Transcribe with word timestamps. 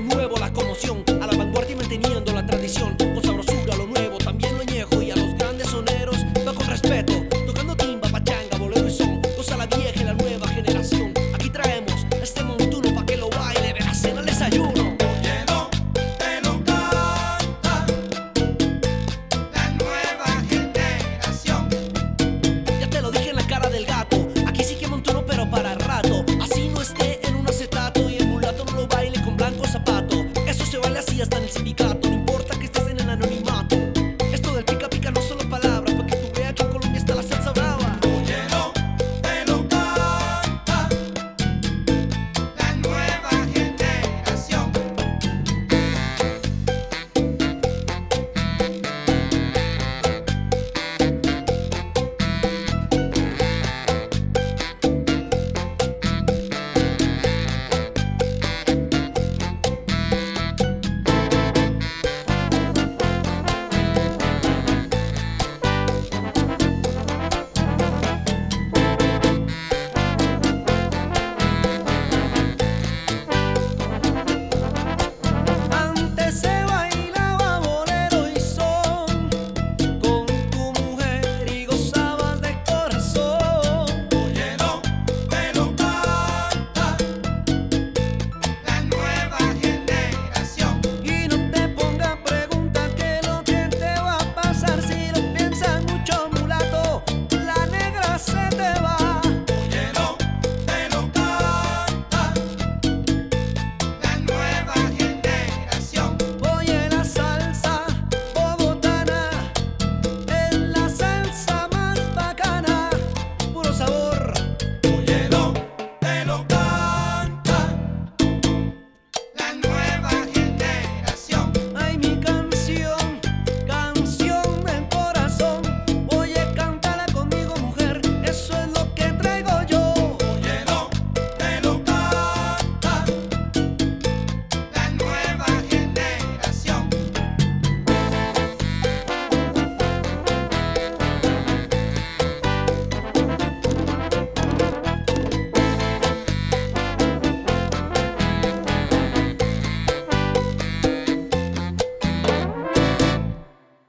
de 0.00 0.14
nuevo 0.14 0.36
la 0.36 0.52
conmoción, 0.52 1.02
a 1.20 1.26
la 1.26 1.36
vanguardia 1.36 1.72
y 1.72 1.76
manteniendo 1.76 2.32
la 2.32 2.46
tradición, 2.46 2.96
con 2.96 3.20
sabrosura 3.20 3.74
lo 3.74 3.88
nuevo, 3.88 4.16
también 4.18 4.54
lo 4.54 4.60
añejo 4.60 5.02
y 5.02 5.10
a 5.10 5.16
los 5.16 5.36
grandes 5.36 5.66
soneros 5.66 6.16
va 6.46 6.54
con 6.54 6.68
respeto, 6.68 7.14
tocando 7.44 7.74
timba, 7.74 8.08
pachanga, 8.08 8.58
bolero 8.58 8.86
y 8.86 8.92
son, 8.92 9.20
cosa 9.36 9.56
la 9.56 9.66
vieja 9.66 10.00
y 10.00 10.04
la 10.04 10.14
nueva 10.14 10.46
generación. 10.46 11.12
Aquí 11.34 11.50
traemos 11.50 12.06
este 12.22 12.44
montuno 12.44 12.94
pa' 12.94 13.04
que 13.06 13.16
lo 13.16 13.28
baile, 13.28 13.72
verás 13.72 14.04
en 14.04 14.18
el 14.18 14.24
desayuno. 14.24 14.96
Ya 22.80 22.88
te 22.88 23.02
lo 23.02 23.10
dije 23.10 23.30
en 23.30 23.36
la 23.36 23.46
cara 23.48 23.68
del 23.68 23.84
gato, 23.84 24.28
aquí 24.46 24.62
sí 24.62 24.76
que 24.76 24.86
montuno 24.86 25.26
pero 25.26 25.50
para 25.50 25.74
rato, 25.74 26.24
así 26.40 26.68
no 26.68 26.82
esté. 26.82 27.07